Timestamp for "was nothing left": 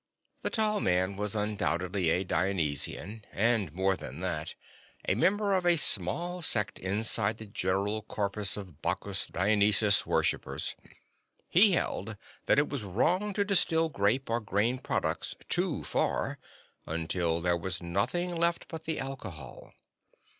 17.55-18.67